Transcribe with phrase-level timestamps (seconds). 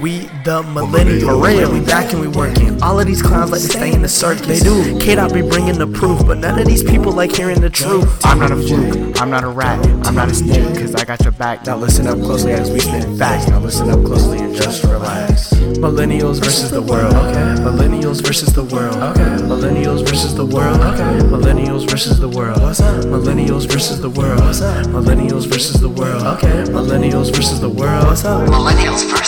[0.00, 1.24] We the millennials.
[1.24, 2.82] For real, we back and we working.
[2.82, 4.46] All of these clowns like to stay in the circus.
[4.46, 4.98] They do.
[5.00, 8.24] Kid, I be bringing the proof, but none of these people like hearing the truth.
[8.24, 11.22] I'm not a fluke, I'm not a rat, I'm not a snake, cause I got
[11.22, 11.66] your back.
[11.66, 13.48] Now listen up closely as we spit facts.
[13.48, 15.52] Now listen up closely and just relax.
[15.80, 17.14] Millennials versus the world.
[17.14, 17.62] Okay.
[17.62, 18.96] Millennials versus the world.
[18.96, 19.42] Okay.
[19.44, 20.80] Millennials versus the world.
[20.80, 21.26] Okay.
[21.26, 22.60] Millennials versus the world.
[22.62, 23.04] What's up?
[23.04, 24.40] Millennials versus the world.
[24.40, 24.86] What's up?
[24.86, 26.22] Millennials versus the world.
[26.22, 26.64] Okay.
[26.70, 28.06] Millennials versus the world.
[28.06, 28.48] What's up?
[28.48, 29.25] Millennials versus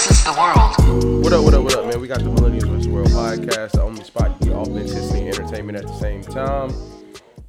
[2.08, 2.88] Got the Millennials vs.
[2.88, 6.72] World podcast, the only spot you get authenticity and entertainment at the same time.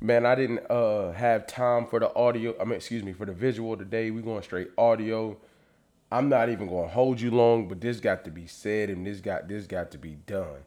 [0.02, 2.54] Man, I didn't uh have time for the audio.
[2.60, 4.12] I mean, excuse me, for the visual today.
[4.12, 5.38] We going straight audio.
[6.12, 9.22] I'm not even gonna hold you long, but this got to be said and this
[9.22, 10.58] got this got to be done.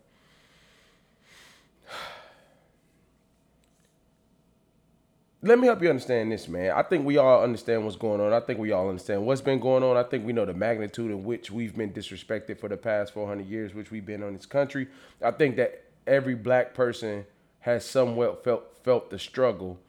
[5.44, 6.70] Let me help you understand this, man.
[6.70, 8.32] I think we all understand what's going on.
[8.32, 9.96] I think we all understand what's been going on.
[9.96, 13.44] I think we know the magnitude in which we've been disrespected for the past 400
[13.48, 14.86] years, which we've been on this country.
[15.20, 17.26] I think that every black person
[17.60, 19.80] has somewhat felt felt the struggle.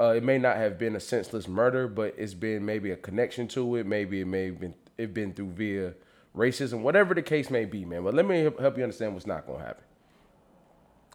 [0.00, 3.46] Uh, it may not have been a senseless murder, but it's been maybe a connection
[3.48, 3.86] to it.
[3.86, 5.94] Maybe it may have been it been through via
[6.36, 8.02] racism, whatever the case may be, man.
[8.02, 9.84] But let me help you understand what's not gonna happen.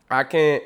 [0.09, 0.63] I can't,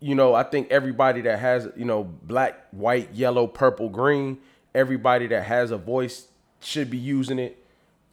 [0.00, 4.38] you know, I think everybody that has, you know, black, white, yellow, purple, green,
[4.74, 6.28] everybody that has a voice
[6.60, 7.64] should be using it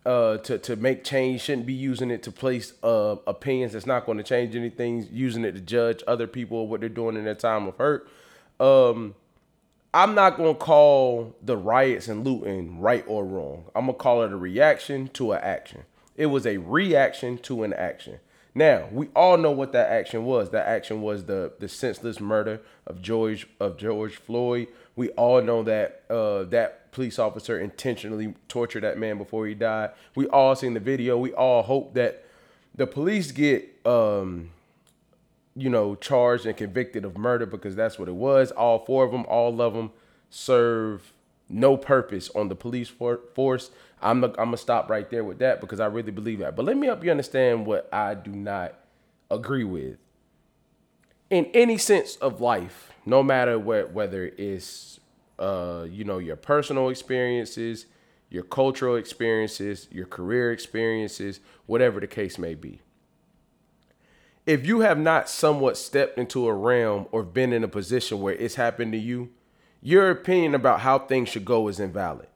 [0.06, 1.42] uh, to to make change.
[1.42, 5.08] Shouldn't be using it to place uh, opinions that's not going to change anything.
[5.12, 8.08] Using it to judge other people what they're doing in their time of hurt.
[8.60, 9.16] Um,
[9.94, 13.66] I'm not gonna call the riots and looting right or wrong.
[13.74, 15.86] I'm gonna call it a reaction to an action.
[16.18, 18.20] It was a reaction to an action.
[18.56, 20.50] Now we all know what that action was.
[20.52, 24.70] That action was the the senseless murder of George of George Floyd.
[24.96, 29.92] We all know that uh, that police officer intentionally tortured that man before he died.
[30.16, 31.18] We all seen the video.
[31.18, 32.24] We all hope that
[32.74, 34.52] the police get um,
[35.56, 38.52] you know, charged and convicted of murder because that's what it was.
[38.52, 39.92] All four of them, all of them
[40.30, 41.14] serve
[41.48, 43.72] no purpose on the police for- force.
[44.06, 46.56] I'm, I'm gonna stop right there with that because I really believe that.
[46.56, 48.76] But let me help you understand what I do not
[49.30, 49.98] agree with.
[51.30, 55.00] In any sense of life, no matter what, whether it's
[55.40, 57.88] uh, you know your personal experiences,
[58.30, 62.80] your cultural experiences, your career experiences, whatever the case may be
[64.46, 68.36] if you have not somewhat stepped into a realm or been in a position where
[68.36, 69.30] it's happened to you,
[69.82, 72.28] your opinion about how things should go is invalid.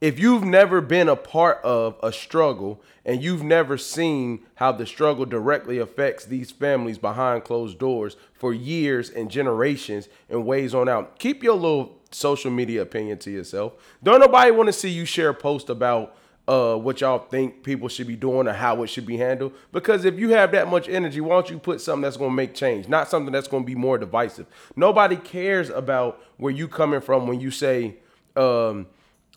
[0.00, 4.86] If you've never been a part of a struggle and you've never seen how the
[4.86, 10.88] struggle directly affects these families behind closed doors for years and generations and ways on
[10.88, 13.72] out, keep your little social media opinion to yourself.
[14.02, 16.14] Don't nobody want to see you share a post about
[16.46, 19.52] uh, what y'all think people should be doing or how it should be handled.
[19.72, 22.36] Because if you have that much energy, why don't you put something that's going to
[22.36, 24.46] make change, not something that's going to be more divisive.
[24.76, 27.96] Nobody cares about where you coming from when you say,
[28.36, 28.86] um,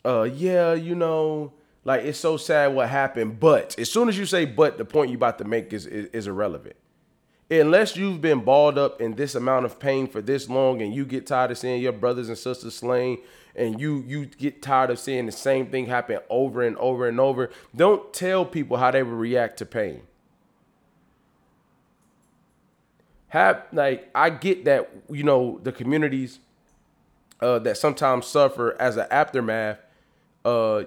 [0.06, 1.54] uh, yeah, you know,
[1.84, 3.40] like it's so sad what happened.
[3.40, 6.08] But as soon as you say but, the point you about to make is, is,
[6.08, 6.76] is irrelevant.
[7.50, 11.06] Unless you've been balled up in this amount of pain for this long and you
[11.06, 13.18] get tired of seeing your brothers and sisters slain
[13.56, 17.20] and you you get tired of seeing the same thing happen over and over and
[17.20, 20.02] over, don't tell people how they will react to pain.
[23.28, 26.40] Have like I get that you know the communities
[27.42, 29.80] uh, that sometimes suffer as an aftermath.
[30.44, 30.84] Uh,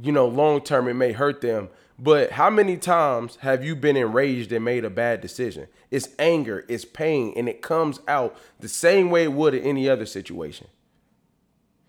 [0.00, 1.68] you know, long term it may hurt them,
[1.98, 5.68] but how many times have you been enraged and made a bad decision?
[5.90, 9.88] It's anger, it's pain, and it comes out the same way it would in any
[9.88, 10.66] other situation.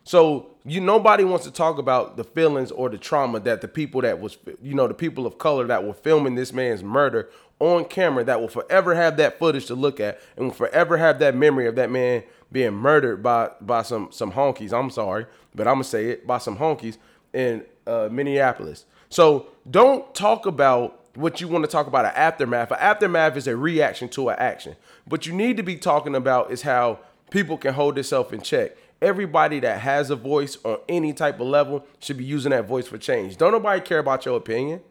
[0.07, 3.99] So you nobody wants to talk about the feelings or the trauma that the people
[4.01, 7.29] that was you know the people of color that were filming this man's murder
[7.59, 11.19] on camera that will forever have that footage to look at and will forever have
[11.19, 12.23] that memory of that man
[12.53, 14.71] being murdered by by some some honkies.
[14.71, 16.97] I'm sorry, but I'm gonna say it by some honkies
[17.37, 18.85] in uh, Minneapolis.
[19.09, 22.71] So don't talk about what you want to talk about an aftermath.
[22.71, 24.75] An aftermath is a reaction to an action.
[25.05, 26.99] What you need to be talking about is how
[27.31, 31.47] people can hold themselves in check everybody that has a voice on any type of
[31.47, 33.37] level should be using that voice for change.
[33.37, 34.81] Don't nobody care about your opinion.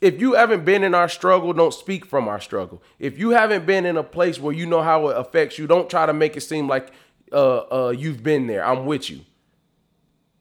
[0.00, 2.82] If you haven't been in our struggle, don't speak from our struggle.
[2.98, 5.90] If you haven't been in a place where you know how it affects you, don't
[5.90, 6.90] try to make it seem like
[7.32, 8.64] uh, uh, you've been there.
[8.64, 9.20] I'm with you.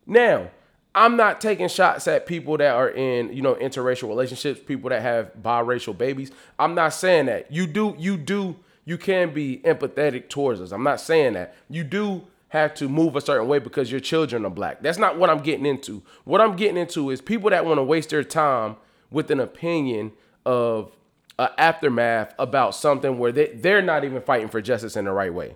[0.09, 0.49] Now,
[0.93, 5.01] I'm not taking shots at people that are in, you know, interracial relationships, people that
[5.01, 6.31] have biracial babies.
[6.57, 7.51] I'm not saying that.
[7.51, 8.57] You do, you do
[8.89, 10.71] you can be empathetic towards us.
[10.71, 11.53] I'm not saying that.
[11.69, 14.81] You do have to move a certain way because your children are black.
[14.81, 16.01] That's not what I'm getting into.
[16.23, 18.77] What I'm getting into is people that want to waste their time
[19.11, 20.11] with an opinion
[20.43, 20.91] of
[21.37, 25.31] an aftermath about something where they, they're not even fighting for justice in the right
[25.31, 25.55] way.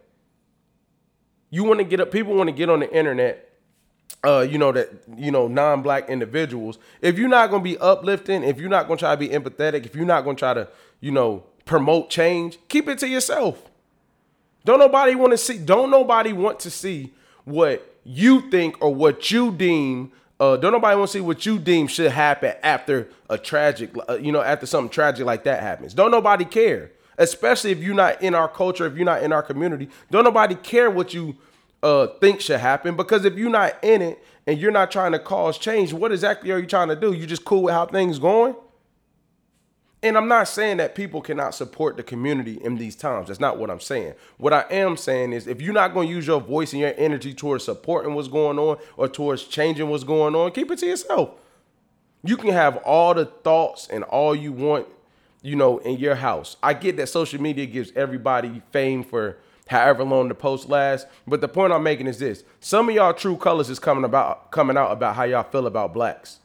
[1.49, 3.49] You want to get up, people want to get on the internet
[4.23, 6.79] uh, you know that you know non-black individuals.
[7.01, 9.95] If you're not gonna be uplifting, if you're not gonna try to be empathetic, if
[9.95, 10.67] you're not gonna try to
[11.01, 13.69] you know promote change, keep it to yourself.
[14.65, 15.57] Don't nobody want to see.
[15.57, 17.13] Don't nobody want to see
[17.43, 20.11] what you think or what you deem.
[20.39, 24.15] Uh, don't nobody want to see what you deem should happen after a tragic, uh,
[24.15, 25.93] you know, after something tragic like that happens.
[25.93, 29.43] Don't nobody care, especially if you're not in our culture, if you're not in our
[29.43, 29.89] community.
[30.11, 31.35] Don't nobody care what you
[31.83, 35.19] uh, think should happen because if you're not in it and you're not trying to
[35.19, 37.13] cause change, what exactly are you trying to do?
[37.13, 38.55] You just cool with how things going?
[40.01, 43.27] And I'm not saying that people cannot support the community in these times.
[43.27, 44.15] That's not what I'm saying.
[44.37, 46.93] What I am saying is if you're not going to use your voice and your
[46.97, 50.85] energy towards supporting what's going on or towards changing what's going on, keep it to
[50.85, 51.31] yourself.
[52.23, 54.87] You can have all the thoughts and all you want,
[55.41, 56.57] you know, in your house.
[56.61, 61.41] I get that social media gives everybody fame for however long the post lasts, but
[61.41, 62.43] the point I'm making is this.
[62.59, 65.93] Some of y'all true colors is coming about coming out about how y'all feel about
[65.93, 66.39] blacks.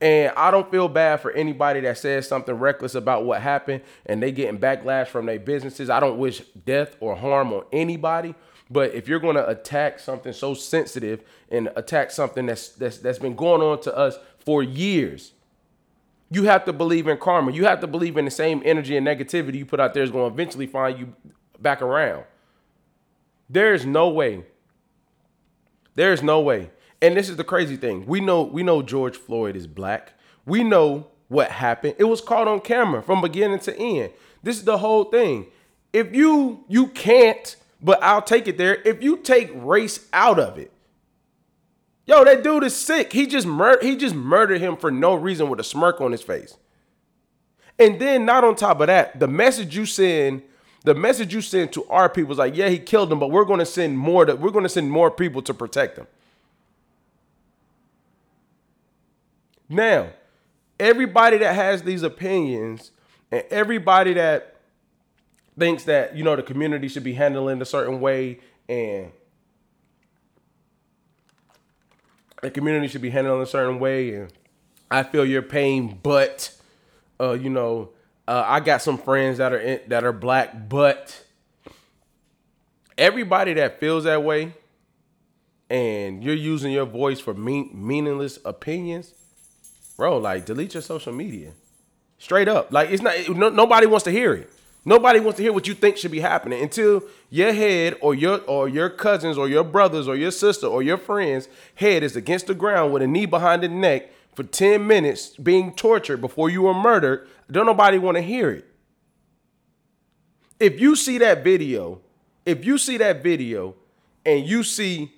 [0.00, 4.22] And I don't feel bad for anybody that says something reckless about what happened and
[4.22, 5.90] they getting backlash from their businesses.
[5.90, 8.34] I don't wish death or harm on anybody.
[8.70, 13.18] But if you're going to attack something so sensitive and attack something that's, that's that's
[13.18, 15.32] been going on to us for years,
[16.30, 17.52] you have to believe in karma.
[17.52, 20.10] You have to believe in the same energy and negativity you put out there is
[20.10, 21.14] going to eventually find you
[21.60, 22.24] back around.
[23.48, 24.44] There is no way.
[25.94, 26.70] There is no way
[27.00, 28.06] and this is the crazy thing.
[28.06, 30.14] We know we know George Floyd is black.
[30.44, 31.94] We know what happened.
[31.98, 34.12] It was caught on camera from beginning to end.
[34.42, 35.46] This is the whole thing.
[35.92, 38.76] If you you can't, but I'll take it there.
[38.84, 40.72] If you take race out of it,
[42.08, 43.12] yo, that dude is sick.
[43.12, 46.22] He just mur- he just murdered him for no reason with a smirk on his
[46.22, 46.56] face.
[47.78, 50.42] And then not on top of that, the message you send,
[50.82, 53.44] the message you send to our people is like, yeah, he killed him, but we're
[53.44, 54.24] going to send more.
[54.24, 56.08] To, we're to send more people to protect him.
[59.68, 60.08] Now,
[60.80, 62.90] everybody that has these opinions
[63.30, 64.56] and everybody that
[65.58, 69.12] thinks that, you know, the community should be handled a certain way and
[72.42, 74.32] the community should be handled in a certain way and
[74.90, 76.54] I feel your pain, but
[77.20, 77.90] uh, you know,
[78.26, 81.24] uh, I got some friends that are in, that are black, but
[82.96, 84.54] everybody that feels that way
[85.70, 89.12] and you're using your voice for mean, meaningless opinions,
[89.96, 91.52] bro, like delete your social media.
[92.18, 92.72] Straight up.
[92.72, 94.50] Like it's not no, nobody wants to hear it.
[94.84, 98.40] Nobody wants to hear what you think should be happening until your head or your
[98.42, 102.46] or your cousins or your brothers or your sister or your friends head is against
[102.46, 106.62] the ground with a knee behind the neck for 10 minutes being tortured before you
[106.62, 107.28] were murdered.
[107.50, 108.66] Don't nobody want to hear it.
[110.60, 112.00] If you see that video,
[112.46, 113.74] if you see that video
[114.24, 115.12] and you see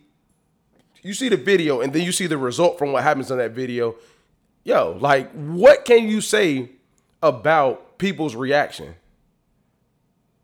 [1.03, 3.53] you see the video and then you see the result from what happens in that
[3.53, 3.95] video,
[4.65, 6.71] yo, like, what can you say
[7.23, 8.95] about people's reaction?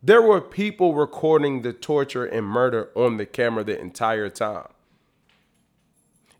[0.06, 4.68] There were people recording the torture and murder on the camera the entire time.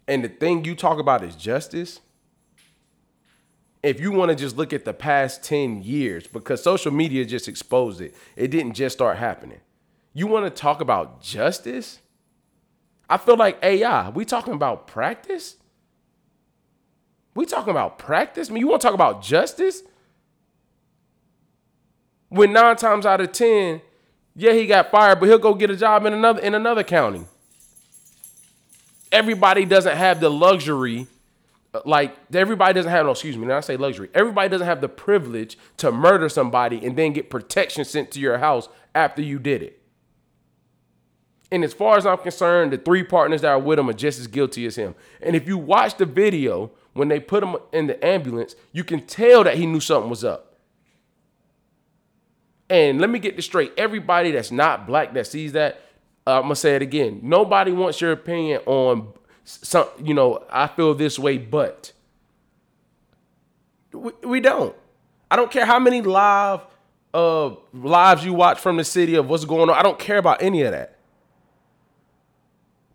[0.06, 1.98] And the thing you talk about is justice.
[3.82, 7.48] If you want to just look at the past 10 years, because social media just
[7.48, 9.58] exposed it, it didn't just start happening.
[10.14, 11.98] You want to talk about justice?
[13.10, 15.56] I feel like AI, we talking about practice?
[17.34, 18.48] We talking about practice?
[18.48, 19.82] I mean, you want to talk about justice?
[22.28, 23.80] When nine times out of ten,
[24.34, 27.24] yeah, he got fired, but he'll go get a job in another in another county.
[29.12, 31.06] Everybody doesn't have the luxury,
[31.72, 33.12] uh, like everybody doesn't have no.
[33.12, 34.10] Excuse me, now I say luxury.
[34.14, 38.38] Everybody doesn't have the privilege to murder somebody and then get protection sent to your
[38.38, 39.80] house after you did it.
[41.52, 44.18] And as far as I'm concerned, the three partners that are with him are just
[44.18, 44.96] as guilty as him.
[45.22, 49.06] And if you watch the video when they put him in the ambulance, you can
[49.06, 50.55] tell that he knew something was up.
[52.68, 53.72] And let me get this straight.
[53.76, 55.80] Everybody that's not black that sees that,
[56.26, 57.20] uh, I'm gonna say it again.
[57.22, 59.12] Nobody wants your opinion on
[59.44, 61.92] some, you know, I feel this way, but
[63.92, 64.74] we, we don't.
[65.30, 66.60] I don't care how many live
[67.14, 69.76] uh lives you watch from the city of what's going on.
[69.76, 70.98] I don't care about any of that.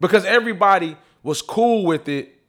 [0.01, 2.41] Because everybody was cool with it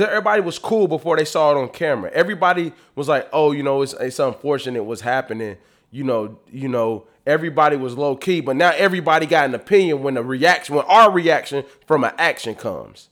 [0.00, 2.10] everybody was cool before they saw it on camera.
[2.12, 5.58] Everybody was like, "Oh, you know, it's, it's unfortunate what's happening."
[5.92, 10.14] You know, you know, everybody was low key, but now everybody got an opinion when
[10.14, 13.10] the reaction, when our reaction from an action comes.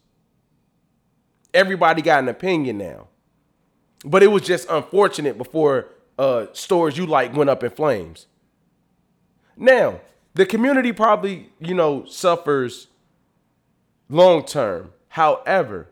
[1.54, 3.06] Everybody got an opinion now.
[4.04, 8.26] But it was just unfortunate before uh stores you like went up in flames.
[9.56, 10.00] Now,
[10.34, 12.88] the community probably, you know, suffers
[14.08, 14.92] long term.
[15.08, 15.88] However,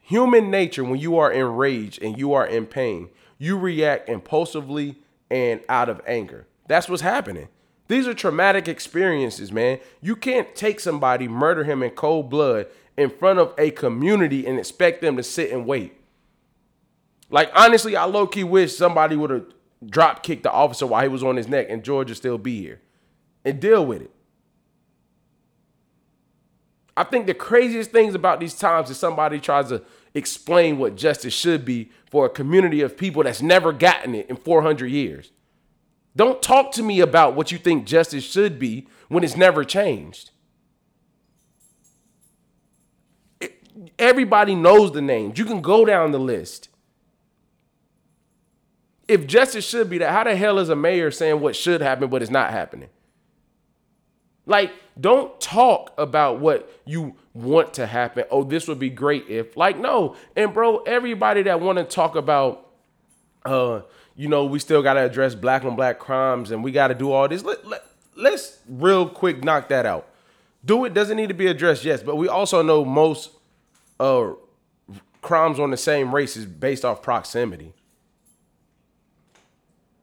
[0.00, 4.96] human nature, when you are enraged and you are in pain, you react impulsively
[5.30, 6.46] and out of anger.
[6.68, 7.48] That's what's happening.
[7.88, 9.78] These are traumatic experiences, man.
[10.00, 12.66] You can't take somebody, murder him in cold blood
[12.96, 15.94] in front of a community and expect them to sit and wait.
[17.30, 19.46] Like, honestly, I low key wish somebody would have
[19.84, 22.80] drop kicked the officer while he was on his neck and Georgia still be here
[23.44, 24.10] and deal with it.
[26.96, 29.82] I think the craziest things about these times is somebody tries to
[30.16, 34.36] explain what justice should be for a community of people that's never gotten it in
[34.36, 35.30] 400 years.
[36.16, 40.30] Don't talk to me about what you think justice should be when it's never changed.
[43.40, 43.60] It-
[43.98, 45.38] everybody knows the names.
[45.38, 46.70] You can go down the list.
[49.06, 52.08] If justice should be that, how the hell is a mayor saying what should happen
[52.08, 52.88] but it's not happening?
[54.46, 58.24] Like, don't talk about what you want to happen.
[58.30, 59.56] Oh, this would be great if.
[59.56, 60.16] Like, no.
[60.34, 62.66] And bro, everybody that want to talk about
[63.44, 63.82] uh,
[64.16, 67.28] you know, we still gotta address black on black crimes and we gotta do all
[67.28, 67.44] this.
[67.44, 67.84] Let, let,
[68.16, 70.08] let's real quick knock that out.
[70.64, 73.30] Do it doesn't need to be addressed, yes, but we also know most
[74.00, 74.32] uh
[75.22, 77.72] crimes on the same race is based off proximity.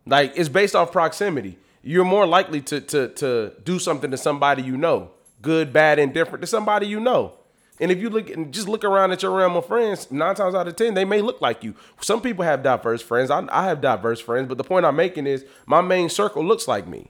[0.05, 1.57] Like it's based off proximity.
[1.83, 5.11] You're more likely to to to do something to somebody you know,
[5.41, 7.33] good, bad, indifferent to somebody you know.
[7.79, 10.55] And if you look and just look around at your realm of friends, nine times
[10.55, 11.75] out of ten, they may look like you.
[11.99, 13.29] Some people have diverse friends.
[13.29, 16.67] I, I have diverse friends, but the point I'm making is my main circle looks
[16.67, 17.09] like me.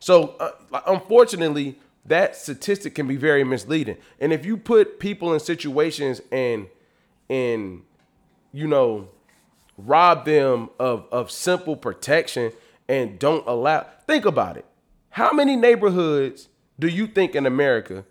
[0.00, 3.96] So uh, unfortunately, that statistic can be very misleading.
[4.20, 6.68] And if you put people in situations and
[7.28, 7.82] and
[8.52, 9.08] you know
[9.76, 12.52] rob them of of simple protection
[12.88, 14.64] and don't allow think about it.
[15.10, 18.04] How many neighborhoods do you think in America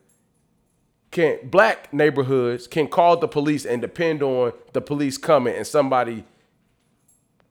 [1.11, 6.25] can black neighborhoods can call the police and depend on the police coming and somebody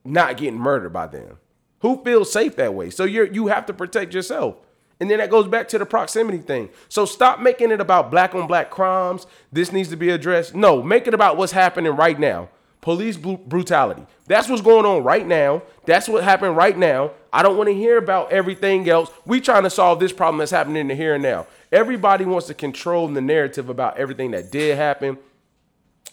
[0.04, 1.38] not getting murdered by them?
[1.80, 2.90] Who feels safe that way?
[2.90, 4.56] So you're you have to protect yourself.
[5.00, 6.70] And then that goes back to the proximity thing.
[6.88, 9.26] So stop making it about black on black crimes.
[9.52, 10.54] This needs to be addressed.
[10.54, 12.48] No, make it about what's happening right now.
[12.84, 14.04] Police bru- brutality.
[14.26, 15.62] That's what's going on right now.
[15.86, 17.12] That's what happened right now.
[17.32, 19.10] I don't want to hear about everything else.
[19.24, 21.46] We trying to solve this problem that's happening in the here and now.
[21.72, 25.16] Everybody wants to control the narrative about everything that did happen,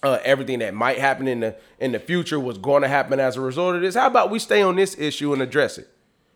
[0.01, 3.35] uh, everything that might happen in the in the future, was going to happen as
[3.35, 3.95] a result of this.
[3.95, 5.89] How about we stay on this issue and address it?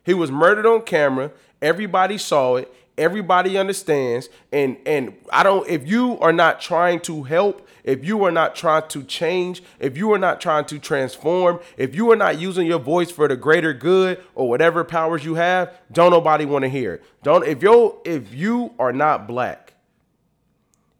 [0.03, 1.31] He was murdered on camera.
[1.61, 2.73] Everybody saw it.
[2.97, 4.27] Everybody understands.
[4.51, 8.55] And and I don't if you are not trying to help, if you are not
[8.55, 12.65] trying to change, if you are not trying to transform, if you are not using
[12.65, 16.69] your voice for the greater good or whatever powers you have, don't nobody want to
[16.69, 17.03] hear it.
[17.21, 19.75] Don't if you if you are not black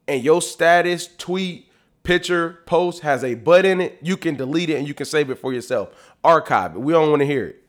[0.07, 1.71] and your status, tweet,
[2.03, 5.31] picture, post has a butt in it, you can delete it and you can save
[5.31, 5.89] it for yourself.
[6.23, 6.79] Archive it.
[6.79, 7.63] We don't want to hear it.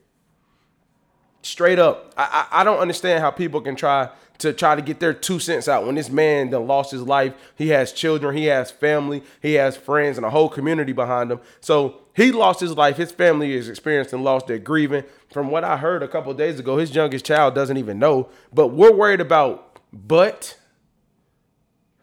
[1.41, 5.01] Straight up, I, I I don't understand how people can try to try to get
[5.01, 7.35] their two cents out when this man done lost his life.
[7.55, 11.41] He has children, he has family, he has friends, and a whole community behind him.
[11.61, 12.97] So he lost his life.
[12.97, 14.43] His family is experiencing loss.
[14.45, 15.05] They're grieving.
[15.33, 18.29] From what I heard a couple days ago, his youngest child doesn't even know.
[18.53, 20.59] But we're worried about but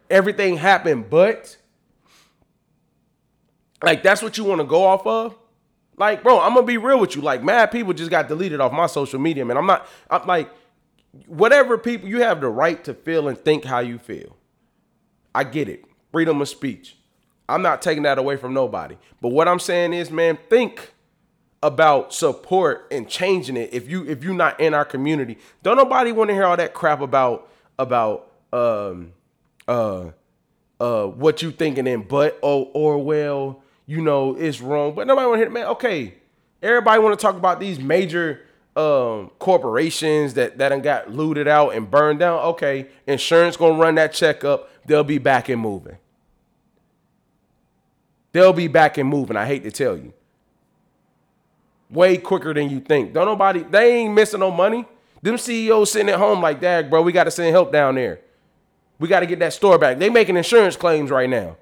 [0.10, 1.58] everything happened, but
[3.82, 5.36] like that's what you want to go off of.
[5.96, 7.22] Like, bro, I'm gonna be real with you.
[7.22, 9.58] Like, mad people just got deleted off my social media, man.
[9.58, 9.88] I'm not.
[10.10, 10.50] I'm like,
[11.28, 14.36] whatever people you have the right to feel and think how you feel.
[15.34, 15.86] I get it.
[16.12, 16.98] Freedom of speech.
[17.48, 18.98] I'm not taking that away from nobody.
[19.22, 20.94] But what I'm saying is, man, think
[21.62, 25.38] about support and changing it if you if you're not in our community.
[25.62, 29.14] Don't nobody want to hear all that crap about about um
[29.68, 30.10] uh
[30.80, 34.94] uh what you thinking in but oh or well, you know, it's wrong.
[34.94, 36.16] But nobody want to hear man, okay.
[36.62, 38.42] Everybody want to talk about these major
[38.76, 42.40] um corporations that that got looted out and burned down.
[42.40, 44.70] Okay, insurance gonna run that check up.
[44.86, 45.98] They'll be back and moving.
[48.34, 49.38] They'll be back and moving.
[49.38, 50.12] I hate to tell you.
[51.90, 53.14] Way quicker than you think.
[53.14, 54.86] Don't nobody, they ain't missing no money.
[55.22, 58.20] Them CEOs sitting at home like, that, bro, we got to send help down there.
[59.00, 60.00] We got to get that store back.
[60.00, 61.56] They making insurance claims right now.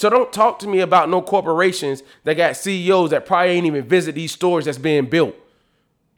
[0.00, 3.84] So don't talk to me about no corporations that got CEOs that probably ain't even
[3.84, 5.36] visit these stores that's being built.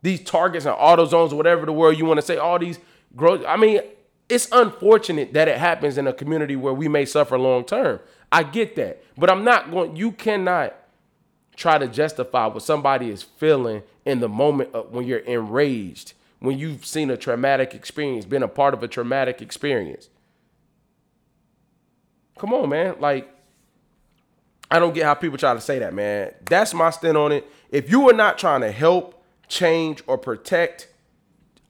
[0.03, 2.79] these targets and auto zones whatever the word you want to say, all these
[3.17, 3.45] growth.
[3.47, 3.81] I mean,
[4.29, 8.01] it's unfortunate that it happens in a community where we may suffer long term.
[8.31, 9.03] I get that.
[9.17, 10.75] But I'm not going, you cannot
[11.57, 16.59] try to justify what somebody is feeling in the moment of when you're enraged, when
[16.59, 20.09] you've seen a traumatic experience, been a part of a traumatic experience.
[22.39, 22.97] Come on, man.
[22.99, 23.29] Like,
[24.73, 26.33] I don't get how people try to say that, man.
[26.47, 27.47] That's my stand on it.
[27.71, 30.89] If you are not trying to help, change, or protect,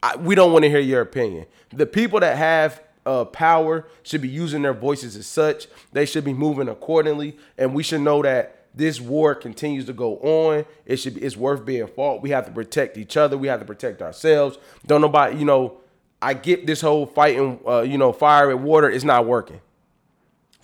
[0.01, 1.47] I, we don't want to hear your opinion.
[1.73, 5.67] The people that have uh, power should be using their voices as such.
[5.91, 10.19] They should be moving accordingly, and we should know that this war continues to go
[10.19, 10.65] on.
[10.87, 12.23] It should be, it's worth being fought.
[12.23, 13.37] We have to protect each other.
[13.37, 14.59] We have to protect ourselves.
[14.87, 15.79] Don't nobody, you know.
[16.25, 19.61] I get this whole fighting, uh, you know, fire and water is not working.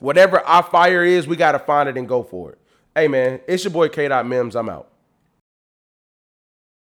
[0.00, 2.58] Whatever our fire is, we got to find it and go for it.
[2.94, 4.08] Hey, man, it's your boy K.
[4.08, 4.24] Dot.
[4.54, 4.87] I'm out.